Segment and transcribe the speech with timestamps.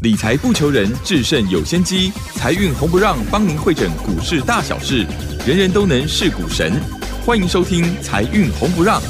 [0.00, 2.12] 理财不求人，制胜有先机。
[2.34, 5.04] 财运红不让，帮您会诊股市大小事，
[5.44, 6.80] 人人都能是股神。
[7.26, 9.02] 欢迎收听《财运红不让》。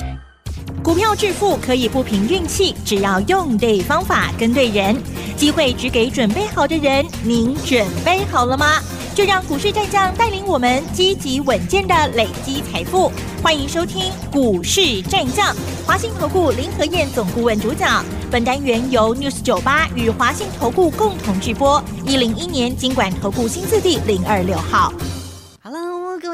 [0.88, 4.96] 股票致富可以不凭运气，只要用对方法，跟对人，
[5.36, 7.04] 机会只给准备好的人。
[7.22, 8.80] 您准备好了吗？
[9.14, 13.12] 就让股市战将带领我们积极稳健的累积财富。
[13.42, 15.54] 欢迎收听《股市战将》，
[15.84, 18.02] 华信投顾林和燕总顾问主讲。
[18.30, 21.84] 本单元由 News 九八与华信投顾共同制播。
[22.06, 24.90] 一零一年经管投顾新字第零二六号。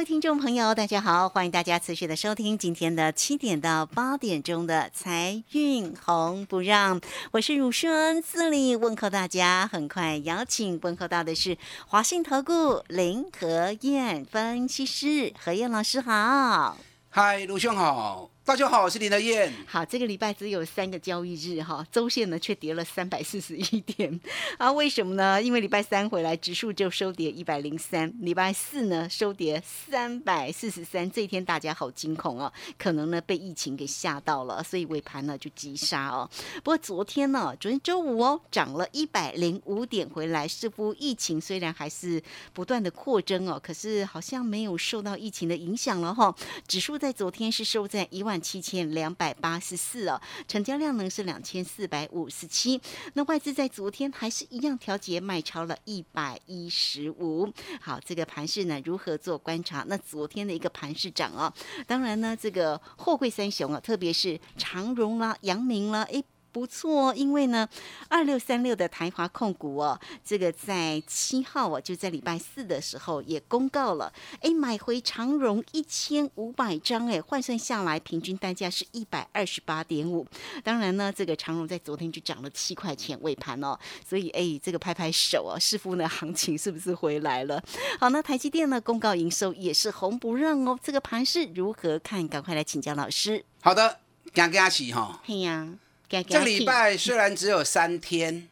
[0.04, 7.00] 听众朋友，大家好，欢迎大家持续的收听今天的七点到八点钟的财运红不让，
[7.32, 9.66] 我是汝顺自里问候大家。
[9.66, 16.76] 很快邀请问候到的是华信投顾林和燕分析师何燕老师，好，
[17.08, 18.33] 嗨，卢兄好。
[18.46, 19.50] 大家好，我是林德燕。
[19.66, 24.20] 好，这个礼拜只有三个交易日哈，周线呢却跌了三百四十一点
[24.58, 24.70] 啊？
[24.70, 25.42] 为什么呢？
[25.42, 36.28] 因为礼拜三回来指数就收跌一百零三，礼拜四呢收跌三百四十三，这一天大家好惊恐哦，可能呢被疫情给吓到了，所以尾盘呢就急杀哦。
[36.56, 46.36] 不过昨天呢，昨天周五哦，涨了一百零五点回来，似乎疫情虽然还是不断的扩增哦，可是好像没有受到疫情的影响了哈。
[46.68, 48.33] 指数在昨天是收在一万。
[48.40, 52.80] 七千两百八十四哦，成交量呢是两千四百五十七。
[53.14, 57.52] 那外资在昨天还是一样调节卖超了一百一十五。
[57.80, 59.84] 好，这个盘势呢如何做观察？
[59.88, 61.52] 那昨天的一个盘市涨哦，
[61.86, 66.22] 当然呢这个货柜三雄啊，特别是长荣啦、阳明啦，哎。
[66.54, 67.68] 不错，因为呢，
[68.08, 80.24] 二六三六的台华控股哦，这个在七号哦，就在礼拜四的时候也公告了，哎，买回长荣一千五百张，哎，换算下来平均单价是一百二十八点五。
[80.62, 83.76] 当然呢，这个长荣在昨天就涨了七块钱尾盘哦，
[84.08, 87.60] 所以哎，这个拍拍手哦，师傅呢，行情是不是回来了？
[87.98, 92.28] 好，那台积电呢，公告营收也是红不让哦，这个盘是如何看？
[92.28, 93.44] 赶快来请教老师。
[93.60, 93.98] 好的，
[94.32, 95.20] 刚刚起哈。
[95.24, 95.68] 嘿呀。
[96.08, 98.48] 这礼拜虽然只有三天，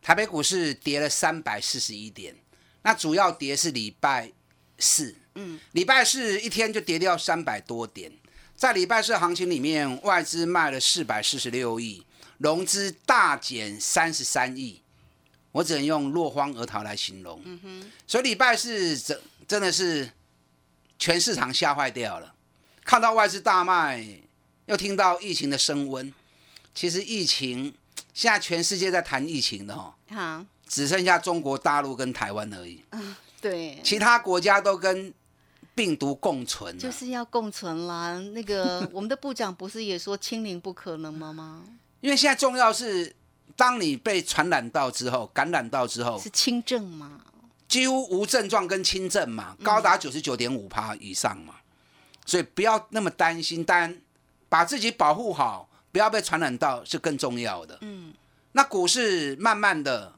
[0.00, 2.36] 台北股市跌了三百四十一点，
[2.82, 4.30] 那主要跌是礼拜
[4.78, 8.12] 四，嗯，礼拜四一天就跌掉三百多点，
[8.54, 12.04] 在礼拜四行情里面，外资卖了四百四十六亿，
[12.38, 14.82] 融资大减三十三亿，
[15.50, 20.10] 我只能用落荒而逃来形容，嗯哼，所以礼拜四真真的是
[20.98, 22.34] 全市场吓坏掉了，
[22.84, 24.04] 看到外资大卖，
[24.66, 26.12] 又听到疫情的升温。
[26.74, 27.72] 其实疫情
[28.14, 32.82] 现在全世界在谈疫情的哈，好，只剩下中国大陆跟台湾而已。
[32.90, 35.12] 嗯，对，其他国家都跟
[35.74, 38.18] 病毒共存，就是要共存啦。
[38.18, 41.32] 那个 我们的部长不是也说清零不可能吗？
[41.32, 41.62] 吗？
[42.00, 43.14] 因为现在重要是，
[43.56, 47.20] 当你被传染到之后，感染到之后是轻症嘛？
[47.68, 51.54] 几乎无症状跟轻症嘛，高达九十九点五趴以上嘛，
[52.26, 53.98] 所以不要那么担心，但
[54.48, 55.68] 把自己保护好。
[55.92, 57.78] 不要被传染到是更重要的。
[57.82, 58.12] 嗯，
[58.52, 60.12] 那股市慢慢的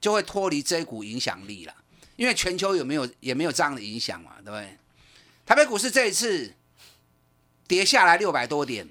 [0.00, 1.74] 就会脱离这一股影响力了，
[2.16, 4.76] 因为全球有没有也没有这样的影响嘛，对不对？
[5.46, 6.54] 台北股市这一次
[7.66, 8.88] 跌下来六百多点，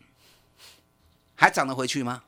[1.35, 2.23] 还涨得回去吗？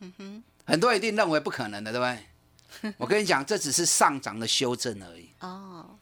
[0.00, 2.92] 嗯哼，很多人一定认为不可能的，对不对？
[2.98, 5.28] 我跟你讲，这只是上涨的修正而已。
[5.40, 5.96] 哦，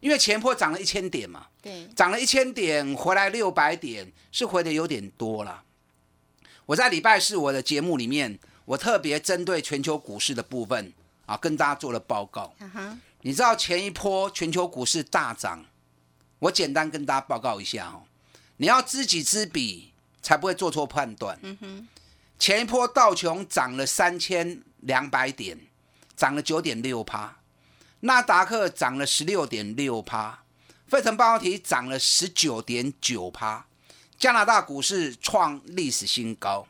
[0.00, 5.62] 因为前坡涨了一千点嘛，对，涨了一千点回来六百点，是回的有点多了。
[6.66, 10.92] 我在礼拜四我的节目里面，我特别针对全球股市的部分
[11.26, 12.54] 啊，跟大家做了报告。
[13.20, 15.64] 你知道前一波全球股市大涨，
[16.38, 18.04] 我简单跟大家报告一下哦。
[18.56, 19.92] 你要知己知彼，
[20.22, 21.38] 才不会做错判断。
[22.38, 25.58] 前一波道琼涨了三千两百点，
[26.16, 27.40] 涨了九点六趴；
[28.00, 30.44] 纳达克涨了十六点六趴；
[30.86, 33.66] 费城半导体涨了十九点九趴。
[34.18, 36.66] 加拿大股市创历史新高，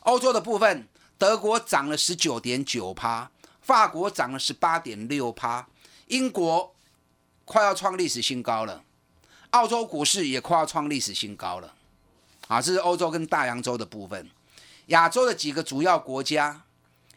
[0.00, 0.86] 欧洲的部分，
[1.16, 3.30] 德国涨了十九点九趴，
[3.62, 5.66] 法国涨了十八点六趴，
[6.08, 6.74] 英国
[7.46, 8.84] 快要创历史新高了，
[9.50, 11.74] 澳洲股市也快要创历史新高了。
[12.48, 14.28] 啊，这是欧洲跟大洋洲的部分，
[14.86, 16.62] 亚洲的几个主要国家，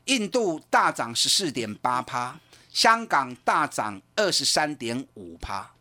[0.06, 2.39] 印度大涨十四点八趴，
[2.71, 5.74] 香港大涨二十三点五趴，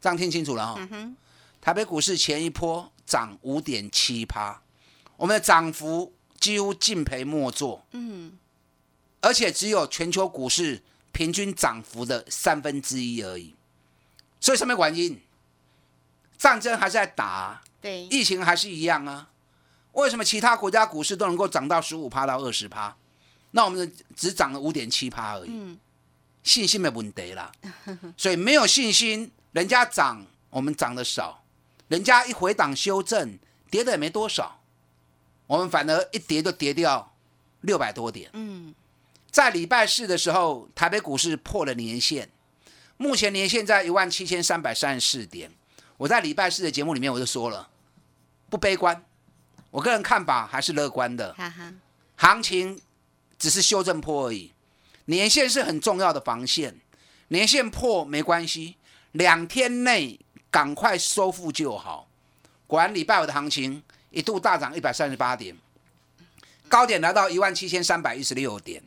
[0.00, 0.80] 这样听清楚了哈。
[1.60, 2.90] 台北股市前一波。
[3.06, 4.62] 涨五点七趴，
[5.16, 8.38] 我们的涨幅几乎敬赔莫做，嗯，
[9.20, 13.54] 而且只有全球股市平均涨幅的三分之一而已。
[14.40, 15.20] 所以什么原因？
[16.36, 19.30] 战争还是在打，对，疫情还是一样啊。
[19.92, 22.96] 为什么其他国家股市都能够涨到十五趴到二十趴？
[23.52, 25.78] 那我们只涨了五点七趴而已，嗯
[26.42, 27.52] 信心没问题啦。
[28.16, 31.43] 所以没有信心，人家涨，我们涨得少，
[31.88, 33.38] 人家一回档修正，
[33.70, 34.60] 跌的也没多少，
[35.46, 37.14] 我们反而一跌就跌掉
[37.60, 38.30] 六百多点。
[38.32, 38.74] 嗯，
[39.30, 42.30] 在礼拜四的时候，台北股市破了年线，
[42.96, 45.52] 目前年线在一万七千三百三十四点。
[45.96, 47.68] 我在礼拜四的节目里面我就说了，
[48.50, 49.04] 不悲观，
[49.70, 51.32] 我个人看法还是乐观的。
[51.34, 51.72] 哈哈，
[52.16, 52.80] 行情
[53.38, 54.52] 只是修正破而已，
[55.04, 56.80] 年线是很重要的防线，
[57.28, 58.76] 年线破没关系，
[59.12, 60.18] 两天内
[60.54, 62.06] 赶快收复就好。
[62.68, 65.56] 果然礼拜五的行情一度大涨一百三十八点，
[66.68, 68.80] 高点来到一万七千三百一十六点，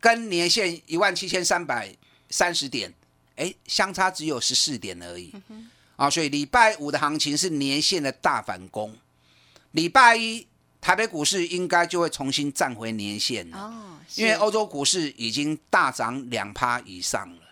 [0.00, 1.94] 跟年线一万七千三百
[2.30, 2.92] 三十点，
[3.36, 5.32] 哎，相差只有十四点而已。
[5.94, 8.96] 啊，所以礼拜五的行情是年线的大反攻，
[9.70, 10.48] 礼拜一
[10.80, 13.56] 台北股市应该就会重新站回年线了。
[13.56, 17.42] 哦，因为是欧洲股市已经大涨两趴以上了，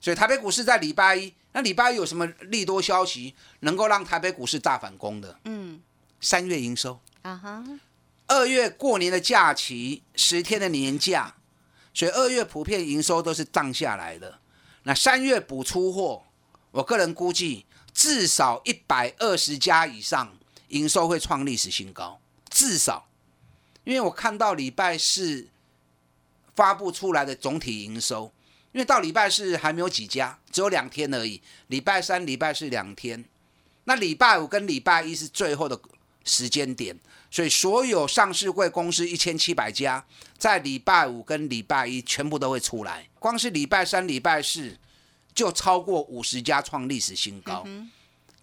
[0.00, 5.40] 所以台北股市在礼拜一，那礼拜一有什么利多消息能够让台北股市大反攻的？
[5.44, 5.80] 嗯。
[6.20, 7.64] 三月营收，啊哈，
[8.26, 11.36] 二月过年的假期，十天的年假，
[11.94, 14.38] 所以二月普遍营收都是降下来的。
[14.82, 16.24] 那三月补出货，
[16.72, 20.36] 我个人估计至少一百二十家以上
[20.68, 22.18] 营收会创历史新高，
[22.50, 23.08] 至少，
[23.84, 25.48] 因为我看到礼拜四
[26.54, 28.32] 发布出来的总体营收，
[28.76, 33.24] 因为到礼拜四还没有几家，只有两天而已，礼拜三、礼拜四两天，
[33.84, 35.80] 那礼拜五跟礼拜一是最后的
[36.26, 36.94] 时间点，
[37.30, 40.04] 所以所有上市贵公司一千七百家，
[40.36, 44.76] 在礼拜五跟礼拜一全部都会出来，光是礼拜三、礼拜四
[45.34, 47.66] 就超过五十家创历史新高，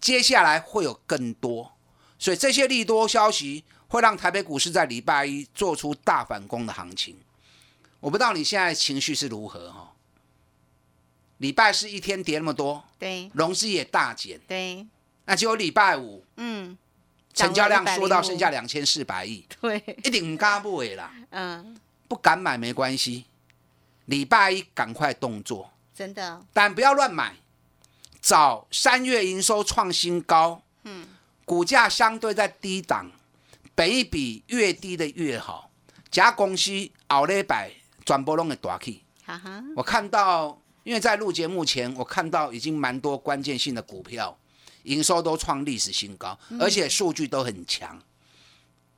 [0.00, 1.72] 接下来会有更多，
[2.18, 7.16] 所以这些利多消息会让台北股市在礼拜一做出大反攻的行情。
[8.00, 9.92] 我不知道你现在情绪是如何哈？
[11.38, 13.30] 礼拜四一天跌那么多，对。
[13.34, 14.86] 融资也大减，对，
[15.24, 16.76] 那结果礼拜五嗯，
[17.32, 21.76] 成交量缩到剩下两千四百亿，对，一定唔敢买啦，嗯，
[22.06, 23.24] 不敢买没关系，
[24.06, 27.34] 礼拜一赶快动作，真的，但不要乱买，
[28.20, 31.06] 找三月营收创新高，嗯，
[31.44, 33.10] 股价相对在低档，
[33.74, 35.70] 本一比越低的越好，
[36.10, 36.70] 假公司
[37.08, 37.72] 后礼拜
[38.06, 39.02] 全部拢会大起。
[39.26, 44.36] 哈哈，我看到，因为在录节目前，我看到已经蛮多关键性的股票
[44.84, 48.00] 营收都创历史新高，而且数据都很强。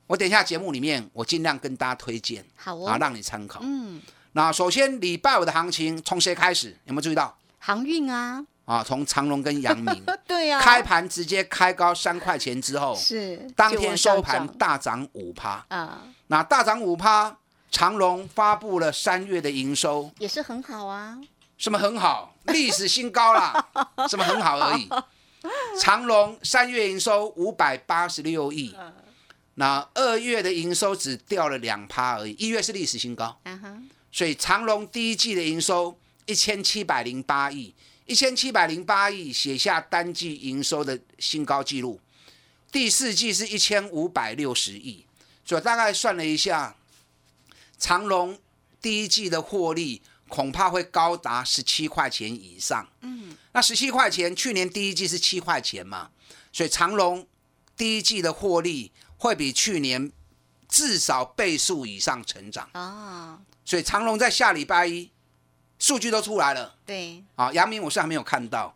[0.05, 3.59] 我等一下节目里面，我尽量跟大家推荐，好啊，哦，让你参考。
[3.63, 4.01] 嗯，
[4.33, 6.77] 那首先礼拜五的行情从谁开始？
[6.85, 7.37] 有没有注意到？
[7.59, 15.65] 航运啊，啊，从长隆跟阳明 对呀，开盘直接开高三块钱之后，是当天收盘大涨五趴。
[15.69, 17.37] 啊，那大涨五趴，
[17.69, 21.17] 长隆发布了三月的营收，也是很好啊，
[21.57, 23.69] 什么很好，历史新高啦，
[24.09, 24.87] 什么很好而已。
[25.79, 28.75] 长隆三月营收五百八十六亿，
[29.55, 33.39] 那二月的营收只掉了两趴而已，一月是历史新高，
[34.11, 37.73] 所以长隆第一季的营收一千七百零八亿，
[38.05, 41.99] 一千七百零八亿写下单季营收的新高纪录。
[42.71, 45.05] 第四季是一千五百六十亿，
[45.45, 46.75] 所以大概算了一下，
[47.79, 48.37] 长隆
[48.81, 52.87] 第一季的获利恐怕会高达十七块钱以上。
[53.01, 56.09] 嗯，那十七块钱，去年第一季是七块钱嘛，
[56.51, 57.25] 所以长隆
[57.75, 60.11] 第一季的获利会比去年
[60.67, 62.69] 至少倍数以上成长。
[62.73, 65.09] 哦，所以长隆在下礼拜一
[65.79, 66.75] 数据都出来了。
[66.85, 68.73] 对，啊，阳明我是还没有看到，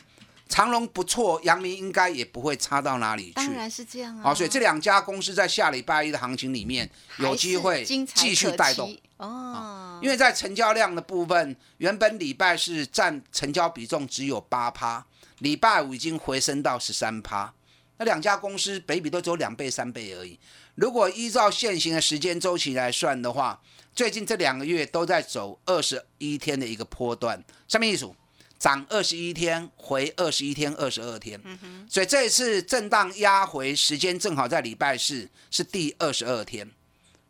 [0.48, 3.34] 长隆不错，阳明应该也不会差到哪里去。
[3.34, 8.88] 当然是这样啊，好，所以这两家公司在下礼拜一的行情里面有机会继续带动。
[8.88, 15.06] 期，哦，因为在成交量的部分，原本礼拜是占成交比重只有八趴，
[15.38, 17.54] 礼拜五已经回升到十三趴。
[17.98, 20.40] 那两家公司北比都只有两倍、三倍而已。
[20.74, 23.62] 如果依照现行的时间周期来算的话，
[23.94, 28.16] 最近这两个月都在走二十一天的一个波段，下面一组
[28.58, 31.40] 涨二十一天，回二十一天、二十二天。
[31.44, 36.72] 嗯所以这一次震荡压回时间正好在礼拜四，是第二十二天。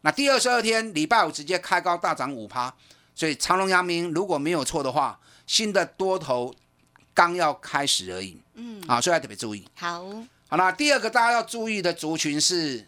[0.02, 2.74] 那第二十二天，礼拜五直接开高大涨五趴，
[3.14, 6.54] 所以长隆、阳明如果没有错的话，新的多头
[7.14, 8.42] 刚要开始而已。
[8.56, 9.68] 嗯，啊，所以要特别注意。
[9.76, 10.04] 好，
[10.48, 12.88] 好那第二个大家要注意的族群是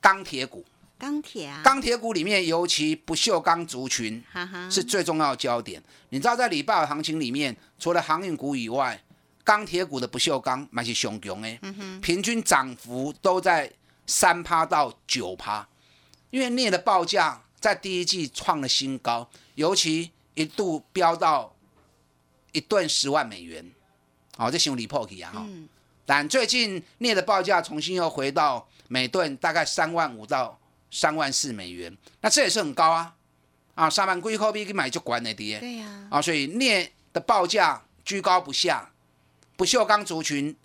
[0.00, 0.64] 钢铁股，
[0.98, 5.82] 钢铁啊，钢铁股里面尤其不锈钢族群哈哈，是最重要的焦点。
[6.10, 9.02] 你知道在礼拜五行情里面，除了航运股以外，
[9.42, 11.58] 钢铁股的不锈钢蛮是雄强的，
[12.02, 13.72] 平均涨幅都在
[14.06, 15.66] 三趴到九趴，
[16.30, 21.54] 因为镍的报价在第一季创了新高，尤其一度飙到
[22.52, 23.70] 一吨十万美元，
[24.36, 25.44] 哦，这形容离破体啊哈。
[25.46, 25.68] 嗯。
[26.04, 30.56] 但最近镍的报价重新又回到每吨大概三万五到
[30.90, 33.16] 三万四美元，那这也是很高啊，
[33.74, 38.92] 啊，三万贵货币去买就管那跌对呀，啊，所以镍的报价居高不下，
[39.56, 40.56] 不锈钢族群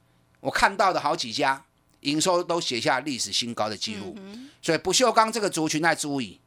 [0.42, 1.66] 我看到的好几家
[2.02, 4.16] 营收都写下历史新高的记录，
[4.62, 6.40] 所以不锈钢这个族群在注意，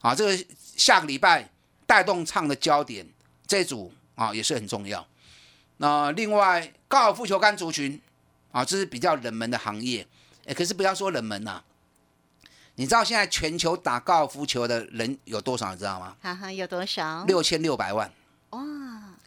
[0.00, 0.44] 啊，这个
[0.76, 1.50] 下个礼拜
[1.86, 3.06] 带动唱的焦点
[3.46, 5.06] 这组啊也是很重要。
[5.76, 8.00] 那另外高尔夫球杆族群
[8.50, 10.06] 啊，这是比较冷门的行业，
[10.46, 11.62] 哎，可是不要说冷门呐、
[12.76, 15.72] 你知道现在全球打高尔夫球的人有多少？
[15.72, 16.16] 你知道吗？
[16.22, 17.24] 哈哈，有多少？
[17.24, 18.12] 六千六百万，
[18.50, 18.60] 哇，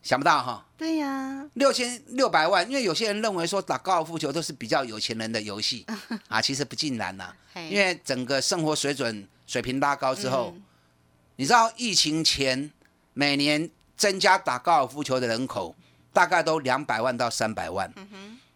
[0.02, 2.68] 想不到哈，对呀，六千六百万。
[2.70, 5.86] 因为有些人认为说打高尔夫球都是比较有钱人的游戏
[6.30, 7.68] 啊，其实不尽然呐、嘿。
[7.70, 10.64] 因为整个生活水准水平拉高之后，嗯。
[11.36, 12.72] 你知道疫情前
[13.14, 15.76] 每年增加打高尔夫球的人口
[16.12, 17.94] 大概都两百万到三百万。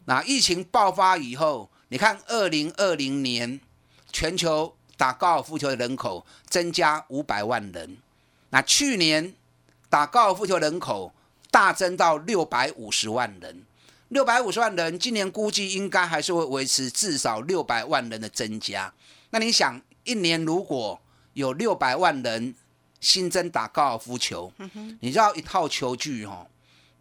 [0.06, 3.60] 那疫情爆发以后，你看二零二零年
[4.12, 7.98] 全球打高尔夫球的人口增加五百万人，
[8.50, 9.34] 那去年
[9.90, 11.14] 打高尔夫球人口
[11.54, 13.64] 大增到六百五十万人。
[14.08, 18.92] 六百五十万人，今年估计应该还是会维持至少六百万人的增加。
[19.30, 21.00] 那你想，一年如果
[21.34, 22.56] 有六百万人
[23.00, 24.52] 新增打高尔夫球，
[25.00, 26.48] 你知道一套球具哈、哦，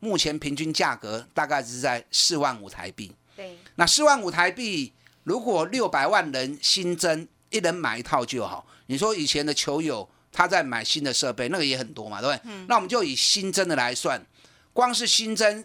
[0.01, 3.11] 目前平均价格大概是在四万五台币。
[3.35, 4.93] 对，那四万五台币，
[5.25, 8.67] 如果六百万人新增，一人买一套就好。
[8.87, 12.53] 你说以前的球友他在买新的设备，那个也很多嘛，对不对？
[12.69, 14.23] 那我们就以新增的来算，
[14.73, 15.65] 光是新增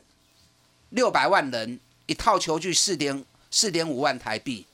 [0.89, 4.65] 六百万人，一套球具四点四点五万台币，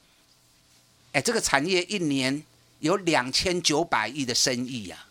[1.12, 2.44] 哎，这个产业一年
[2.80, 5.06] 有两千九百亿的生意呀、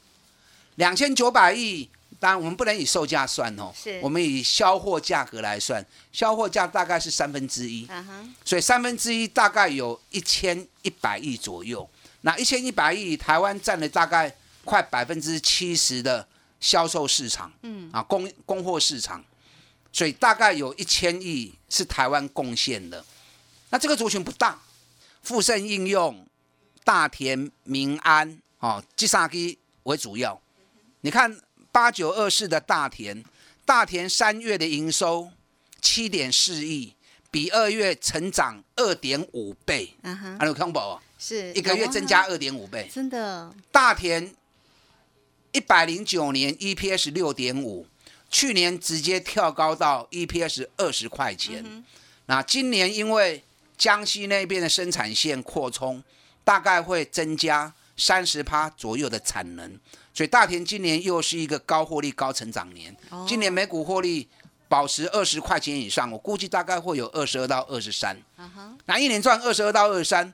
[0.77, 1.89] 两千九百亿。
[2.21, 7.85] 当然，我们不能以售价算哦，是我们以销货价格来算，销货价大概是三分之一。
[8.45, 11.89] 所以三分之一大概有一千一百亿左右。
[12.21, 14.33] 那一千一百亿，台湾占了大概
[14.65, 16.25] 快百分之七十的
[16.63, 19.23] 销售市场，嗯，啊，供供货市场，
[19.93, 23.05] 所以大概有一千亿是台湾贡献的。
[23.69, 24.59] 那这个族群不大，
[25.23, 26.25] 富盛应用、
[26.85, 29.37] 大田、民安，哦，这三个
[29.83, 30.41] 为主要。
[31.01, 31.37] 你看
[31.73, 33.25] 八九二四的大田，
[33.65, 35.31] 大田三月的营收
[35.81, 36.95] 七点四亿，
[37.31, 42.89] 比二月成长二点五倍，啊哈，还有康宝是一个月增加，二点五倍。
[42.93, 44.33] 真的，大田
[45.53, 47.87] 一百零九年 EPS 六点五，
[48.31, 51.85] 去年直接跳高到 EPS 二十块钱。
[52.27, 53.45] 那今年因为
[53.77, 56.03] 江西那边的生产线扩充，
[56.43, 59.79] 大概会增加三十趴左右的产能，
[60.15, 62.97] 所以大田今年又是一个高获利、高成长年。
[63.11, 64.29] 哦今年每股获利
[64.69, 68.17] 保持二十块钱以上，我估计大概会有二十二到二十三。
[68.87, 70.33] 那一年赚二十二到二十三，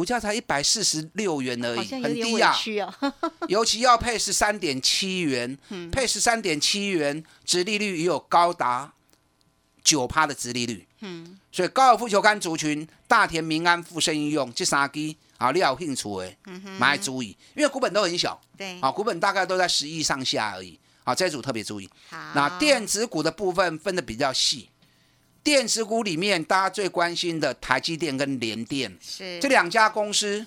[0.00, 2.56] 股价才一百四十六元而已，很低啊。
[3.48, 5.90] 尤其要配十三点七元，嗯。
[5.90, 8.94] 配十三点七元，殖利率也有高达
[9.84, 10.88] 九趴的殖利率。
[11.00, 21.86] 嗯，所以高尔夫球杆族群，大田、民安、富盛应用这三支啊，你要有兴趣的，嗯买来注意，因为股本都很小对，啊，股本大概都在十亿上下而已啊，这一组特别注意。
[22.08, 24.70] 好，那电子股的部分分的比较细，
[25.42, 30.46] 电子股里面大家最关心的台积电跟联电，是这两家公司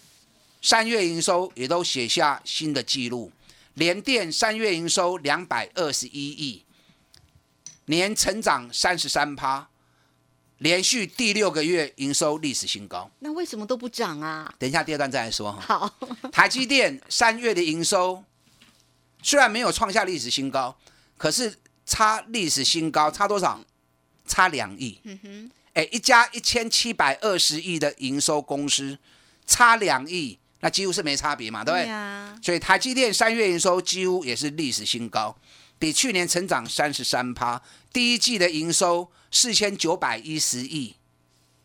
[0.61, 3.31] 三月营收也都写下新的纪录，
[3.73, 6.63] 联电三月营收两百二十一亿，
[7.85, 9.67] 年成长三十三趴，
[10.59, 13.09] 连续第六个月营收历史新高。
[13.19, 14.53] 那为什么都不涨啊？
[14.59, 15.79] 等一下第二段再来说哈。
[15.79, 15.95] 好，
[16.31, 18.23] 台积电三月的营收
[19.23, 20.77] 虽然没有创下历史新高，
[21.17, 23.59] 可是差历史新高差多少？
[24.25, 24.99] 差两亿。
[25.03, 28.97] 嗯哼，哎，一家一千七百二十亿的营收公司，
[29.45, 31.87] 差两亿，那几乎是没差别嘛，对不对？
[31.87, 35.35] 呀，所以台积电三月营收几乎也是历史新高，
[35.77, 37.61] 比去年成长三十三趴。
[37.91, 40.95] 第一季的营收四千九百一十亿，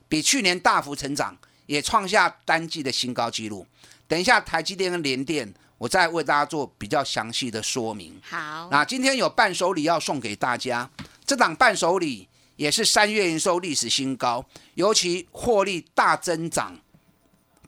[0.08, 1.36] 比去年大幅成长，
[1.66, 3.66] 也创下单季的新高纪录。
[4.06, 8.20] 等一下台积电跟联电，我再为大家做比较详细的说明。
[8.22, 10.90] 好，那今天有伴手礼要送给大家，
[11.26, 12.26] 这档伴手礼
[12.58, 16.76] 也是三月营收历史新高，尤其获利大增长，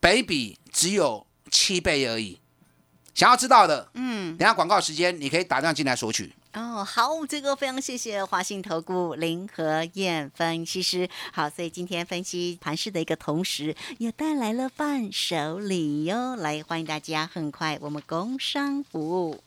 [0.01, 2.39] 北比只有七倍而已。
[3.15, 6.33] 想要知道的，嗯，等下广告时间你可以打电话进来索取。
[6.55, 11.09] 哦，好，这个非常谢谢华信投顾林和燕分析师。
[11.33, 16.35] 好，所以今天分析盘势的一个同时，也带来了伴手礼哟。
[16.35, 19.45] 来，欢迎大家，很快我们工商服务。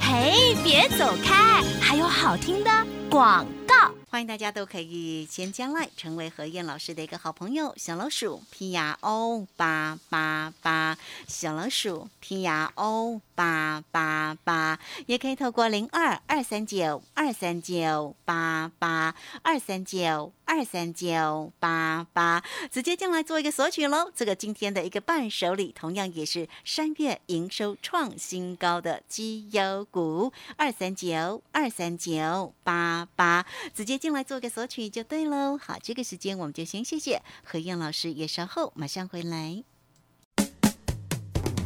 [0.00, 2.70] 嘿，别走开，还有好听的
[3.10, 3.92] 广告。
[4.12, 7.72] 欢迎大家都可以先加来，成为何燕老师的一个好朋友。
[7.78, 24.10] 小老鼠 P R O 八八八，小老鼠 P R O 八八八，也可以透过零二二三九二三九八八二三九二三九八八，直接进来做一个索取喽。
[24.14, 33.92] 这个今天的一个伴手礼，同样也是三月营收创新高的绩优股二三九二三九八八，直接。
[34.02, 35.56] 进来做个索取就对喽。
[35.56, 39.62] 好，这个时间我们就先谢谢何燕老师，也稍后马上回来。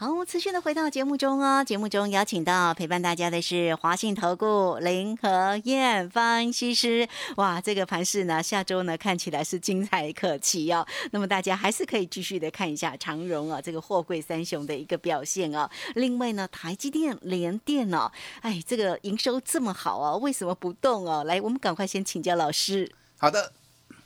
[0.00, 1.62] 好，持续的回到节目中哦。
[1.62, 7.06] 节目中邀请到陪伴大家的是华信投顾林和燕分析师。
[7.36, 10.86] 哇，这个盘势呢，下周呢看起来是精彩可期哦。
[11.10, 15.68] 那么大家还是可以继续的看一下长荣啊，这个货柜三雄的一个表现哦。
[15.96, 21.24] 另外呢，台积电、联电哦，哎，这个营收这么好哦，为什么不动哦？
[21.24, 22.90] 来，我们赶快先请教老师。
[23.18, 23.52] 好的，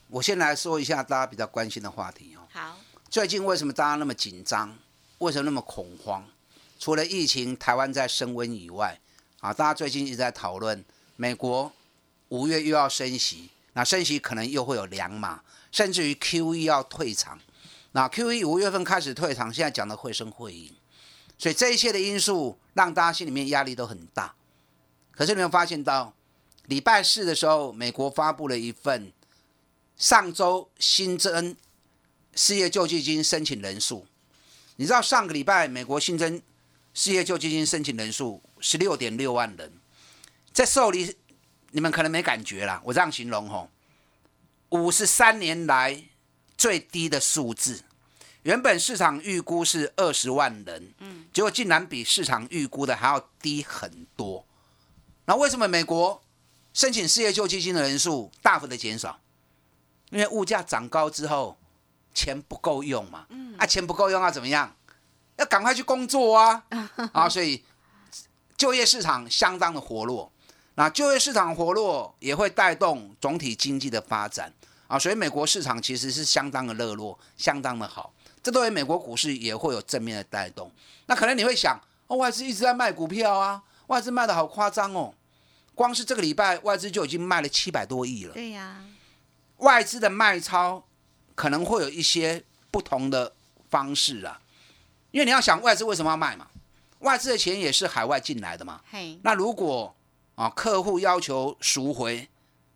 [0.09, 2.43] 我先来说一下大家比较关心的话题哦。
[2.53, 4.77] 好，最近为什么大家那么紧张？
[5.25, 6.23] 为什么那么恐慌？
[6.79, 9.01] 除了疫情台湾在升温以外，
[9.41, 10.85] 啊，大家最近一直在讨论
[11.17, 11.73] 美国
[12.29, 17.41] 五月又要升息，那升息可能又会有两码，甚至于 Q E 要退场。
[17.93, 20.75] 那 Q E 五月份开始退场，现在讲的会声会影，
[21.39, 24.35] 所以这一切的因素让大家心里面压力都很大。
[25.13, 26.13] 可是你有发现到
[26.67, 29.11] 礼拜四的时候，美国发布了一份
[29.97, 31.57] 上周新增
[32.35, 34.07] 失业救济金申请人数。
[34.77, 36.43] 你知道上个礼拜美国新增
[36.93, 39.73] 失业救济金申请人数十六点六万人，
[40.53, 41.17] 在受理
[41.71, 43.71] 你们可能没感觉啦，我这样形容吼，
[44.71, 46.05] 五十三年来
[46.59, 47.85] 最低的数字。
[48.43, 54.45] 原本市场预估是二十万人，嗯，结果竟然比市场预估的还要低很多。
[55.27, 56.23] 那为什么美国
[56.73, 59.21] 申请失业救济金的人数大幅的减少？
[60.11, 61.57] 因为物价涨高之后。
[62.15, 63.27] 钱不够用嘛？
[63.59, 64.75] 啊，钱不够用要怎么样？
[65.37, 66.65] 要赶快去工作啊！
[67.13, 67.65] 啊，所以
[68.57, 70.31] 就业市场相当的活络。
[70.77, 74.53] 那就业市场活络也会带动总体经济的发展
[74.87, 78.13] 啊，所以美国市场其实是相当的热络，相当的好。
[78.43, 80.71] 这对于美国股市也会有正面的带动。
[81.07, 85.13] 那可能你会想，哦，外资一直在卖股票啊，外资卖的好夸张哦，
[85.75, 88.35] 光是这个礼拜外资就已经卖了七百多亿了。
[88.35, 88.85] 对呀，
[89.59, 90.85] 外资的卖超。
[91.35, 93.33] 可能会有一些不同的
[93.71, 94.41] 方式啊，
[95.11, 96.47] 因为你要想外资为什么要卖嘛？
[97.01, 98.81] 外资的钱也是海外进来的嘛。
[99.23, 99.95] 那如果
[100.37, 102.29] 啊客户要求赎回，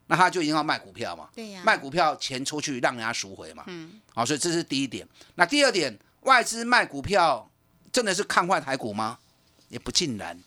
[0.08, 1.28] 那他就一定要卖股票嘛。
[1.34, 1.62] 对呀。
[1.64, 3.62] 卖股票钱出去让人家赎回嘛。
[3.68, 4.00] 嗯。
[4.12, 5.06] 好，所以这是第一点。
[5.36, 7.48] 那第二点，外资卖股票
[7.92, 9.18] 真的是看坏台股吗？
[9.68, 10.38] 也不尽然。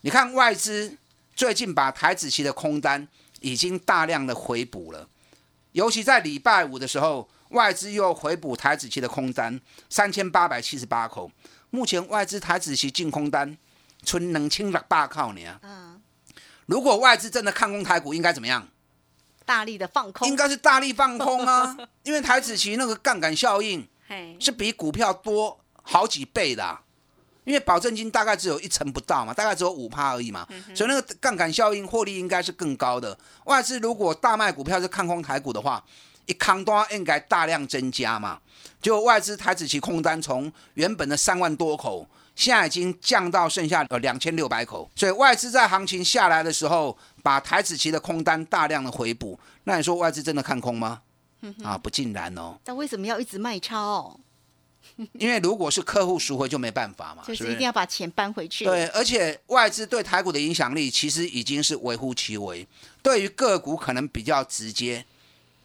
[0.00, 0.96] 你看外资
[1.34, 3.06] 最近把台子期的空单
[3.40, 5.08] 已经大量的回补了，
[5.72, 7.28] 尤其在礼拜五的时候。
[7.52, 11.30] 外资又回补台子期的空单三千八百七十八口，
[11.70, 13.56] 目前外资台子期净空单
[14.02, 15.40] 存能清了八口呢。
[15.62, 16.00] 嗯，
[16.66, 18.66] 如果外资真的看空台股，应该怎么样？
[19.44, 23.86] 大力的放空，应该是大力放空啊，因为台子期那个杠杆效应
[24.40, 26.78] 是比股票多好几倍的。
[27.44, 33.18] 因为保证金大概只有一成不到嘛，大概只有五趴而已嘛，所以那个杠杆效应获利应该是更高的。
[33.46, 35.84] 外资如果大卖股票是看空台股的话。
[36.26, 38.40] 一康多应该大量增加嘛？
[38.80, 44.90] 就外资台子期空单从原本的三万多口，现在已经降到剩下呃两千六百口。
[44.96, 49.38] 所以外资在行情下来的时候，把台子期的空单大量的回补。
[49.64, 51.02] 那你说外资真的看空吗？
[51.62, 52.58] 啊，不尽然哦。
[52.64, 54.18] 那为什么要一直卖超？
[55.12, 58.64] 因为如果是客户赎回就没办法嘛，就是一定要把钱搬回去。
[58.64, 62.66] 对，而且外资对台股的影响力其实已经是微乎其微，
[63.00, 65.04] 对于个股可能比较直接。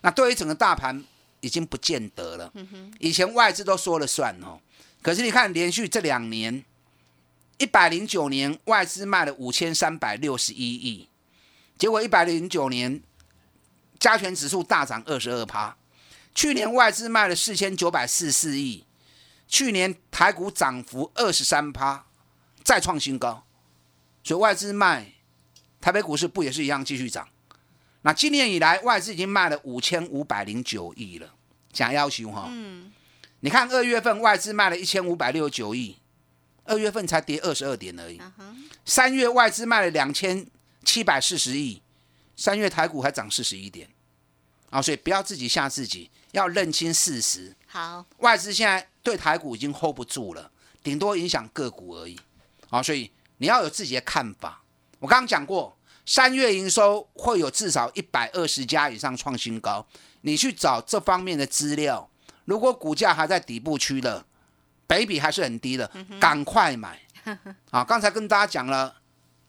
[0.01, 1.03] 那对于整个大盘
[1.39, 2.51] 已经不见得了。
[2.99, 4.59] 以前外资都说了算哦，
[5.01, 6.63] 可是你看连续这两年，
[7.57, 11.09] 一百零九年外资卖了五千三百六十一亿，
[11.77, 13.01] 结果一百零九年
[13.99, 15.75] 加权指数大涨二十二趴，
[16.33, 18.85] 去年外资卖了四千九百四十四亿，
[19.47, 22.05] 去年台股涨幅二十三趴，
[22.63, 23.43] 再创新高，
[24.23, 25.13] 所以外资卖，
[25.81, 27.27] 台北股市不也是一样继续涨？
[28.07, 31.29] 那今年以来外资已经卖了五千五百零九亿了，
[31.73, 32.89] 讲要求哈，嗯，
[33.41, 35.97] 你看二月份外资卖了一千五百六十九亿，
[36.63, 38.17] 二月份才跌二十二点而已。
[38.85, 40.47] 三月外资卖了两千
[40.85, 41.81] 七百四十亿，
[42.37, 43.89] 三月台股还涨四十一点，
[44.69, 47.53] 啊，所以不要自己吓自己，要认清事实。
[47.65, 50.49] 好，外资现在对台股已经 hold 不住了，
[50.81, 52.17] 顶多影响个股而已，
[52.69, 54.63] 啊，所以你要有自己的看法。
[54.99, 55.76] 我刚刚讲过，
[56.07, 59.85] 三月营收会有至少一百二十家以上创新高，
[60.21, 62.09] 你去找这方面的资料。
[62.45, 64.25] 如果股价还在底部区的，
[64.87, 67.01] 北比还是很低的，赶快买。
[67.71, 68.95] 啊，刚才跟大家讲了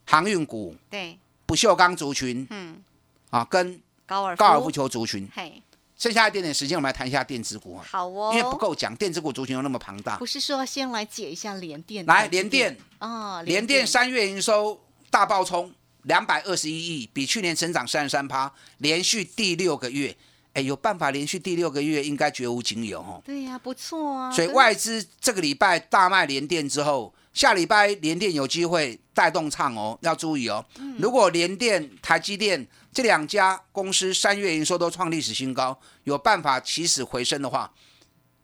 [0.04, 1.16] 航运股、对，
[1.46, 2.82] 不锈钢族群嗯，
[3.30, 5.30] 啊，跟高尔夫，高尔夫，球族群。
[5.32, 5.62] 嘿，
[5.96, 10.16] 剩下一点点时间，我们来谈一下电子股啊，好哦，因为不够讲，电子股族群又那么庞大。
[10.16, 10.26] 不。
[10.26, 20.16] 是说先来解一下联电，来，联电，哦，联电三月营收大爆冲，两百二十一亿，比去年增长三十三趴，连续第六个月，
[20.54, 23.22] 哎，有办法连续第六个月，应该绝无仅有哦。
[23.24, 30.64] 对呀，不错啊，所以外资这个礼拜大卖联电之后，下礼拜联电有机会带动唱哦，要注意哦。
[30.78, 37.72] 嗯如果联电、台积电这两家公司三月营收都创历史新高，有办法起死回生的话，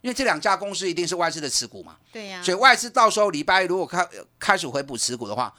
[0.03, 4.07] 因为这两家公司一定是外资的持股嘛，对呀，所以外资到时候礼拜一如果开
[4.39, 5.53] 开始回补持股的话，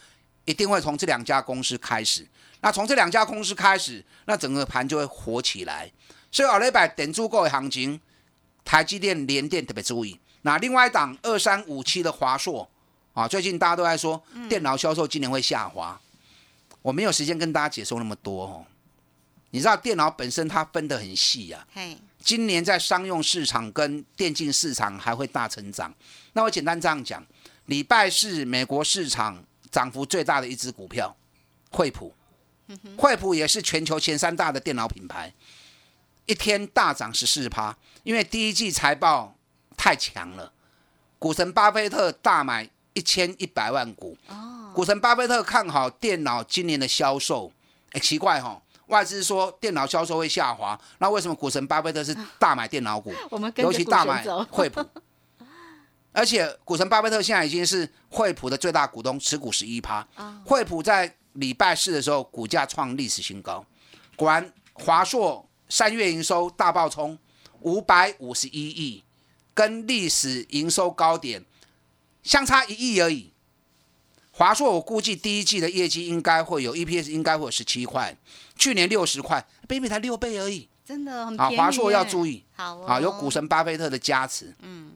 [0.45, 2.25] 一定会从这两家公司开始。
[2.61, 5.91] 那从这两家公司开始，那整个盘就会火起来。
[6.31, 7.99] 所以奥雷百点足够的行情，
[8.63, 10.19] 台积电、联电特别注意。
[10.41, 12.67] 那另外一档二三五七的华硕
[13.13, 15.99] 啊，最近大家都在说电脑销售今年会下滑，
[16.81, 18.65] 我没有时间跟大家解说那么多哦。
[19.51, 21.65] 你知道电脑本身它分得很细啊，
[22.19, 25.93] 今年在商用市场跟电竞市场还会大成长。
[26.33, 27.25] 那我简单这样讲，
[27.67, 29.43] 礼拜四美国市场
[29.75, 31.13] 涨幅最大的一只股票，
[31.69, 32.13] 惠普，
[32.97, 35.33] 惠普也是全球前三大的电脑品牌，
[36.27, 39.35] 一天大涨十四趴，因为第一季财报
[39.75, 40.53] 太强了，
[41.19, 47.51] 股神巴菲特大买一千一百万股，哦，股神巴菲特看好电脑今年的销售，
[47.91, 53.13] 哎，奇怪哈、外资说电脑销售会下滑，那为什么股神巴菲特是大买电脑股？
[53.29, 54.81] 我们跟尤其大买，惠普，
[56.15, 60.07] 而且股神巴菲特现在已经是惠普的最大股东，持股十一趴。
[60.15, 63.65] 哦惠普在礼拜四的时候股价创历史新高，
[64.15, 67.19] 果然华硕三月营收大爆冲，
[67.59, 69.03] 五百五十一亿，
[69.53, 71.43] 跟历史营收高点
[72.23, 73.33] 相差一亿而已。
[74.31, 78.15] 华硕我估计第一季的业绩应该会有 EPS 应该会有十七块，
[78.57, 80.69] 去年六十块，，baby 才六倍而已。
[80.85, 82.43] 真的很啊，便宜华硕要注意。
[82.55, 84.53] 好哦，啊，有股神巴菲特的加持。
[84.59, 84.91] 嗯，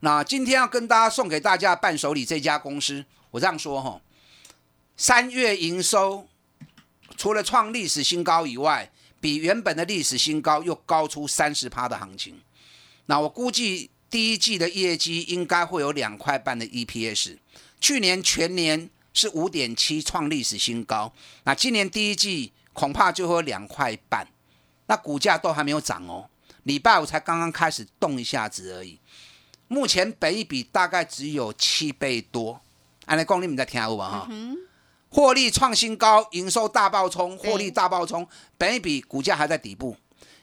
[0.00, 4.00] 那今天要跟大家送给大家伴手礼这家公司，我这样说哈，
[4.96, 6.28] 三月营收
[7.16, 12.40] 除了创历史新高以外，比原本的历史新高又高出三十趴的行情。
[13.06, 17.38] 那我估计第一季的业绩应该会有两块半的 EPS，
[17.80, 21.12] 去年全年是五点七创历史新高，
[21.44, 24.26] 那今年第一季恐怕就会有两块半。
[24.88, 26.28] 那股价都还没有涨哦，
[26.62, 29.00] 礼拜五才刚刚开始动一下子而已。
[29.68, 32.60] 目前本一比大概只有七倍多，
[33.06, 34.28] 按来讲你们在听有吧哈？
[35.08, 38.26] 获利创新高，营收大爆冲，获利大爆冲，
[38.58, 39.96] 本一比股价还在底部。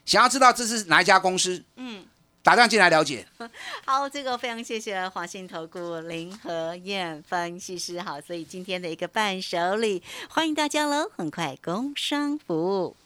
[0.04, 1.62] 想要知道这是哪一家公司？
[1.76, 2.04] 嗯，
[2.42, 3.26] 打电话进来了解。
[3.86, 8.00] 好，这个非常谢谢华信投顾林和燕分析师。
[8.00, 11.10] 好，所以今天的一个伴手礼，欢迎大家喽！
[11.16, 12.96] 很快工商服务。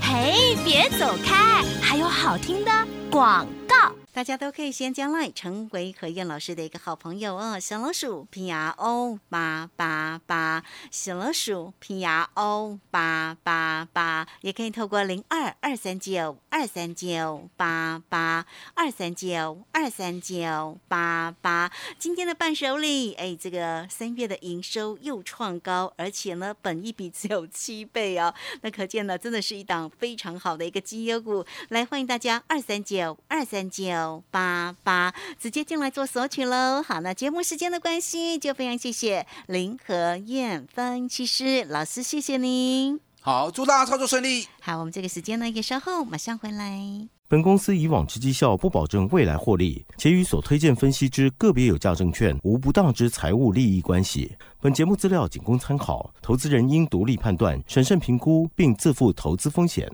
[0.00, 2.70] 嘿，别走开，还有好听的
[3.10, 3.92] 广告。
[4.14, 21.72] 大家都可以先将 line 成为何燕老师的一个好朋友哦，小老鼠拼牙 O 八八八，小老鼠拼牙 O 八八八，也可以透过零二二三九二三九八八二三九二三九八八。
[21.98, 31.44] 今天的伴手礼，哎，这个三月的营收又创高，而且呢，本一比只有七倍哦，那可见呢，真的是一档非常好的一个绩优股。
[31.70, 36.82] 来，欢迎大家二三九二三九八八直接进来做索取喽。
[36.82, 43.00] 好，那节目时间的关系，就非常谢谢林和燕分析师老师，谢谢您。
[43.20, 44.46] 好，祝大家操作顺利。
[44.60, 46.78] 好，我们这个时间呢也稍后马上回来。
[47.26, 54.36] 本公司以往之绩效不保证未来获利，且与所推荐分析之个别有价证券无不当之财务利益关系。
[54.60, 59.90] 本节目资料仅供参考，投资人应独立判断、审慎评估，并自负投资风险。